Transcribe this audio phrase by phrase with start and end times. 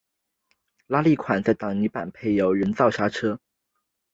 [0.87, 3.45] 拉力款在挡泥板配有人造刹车通风孔。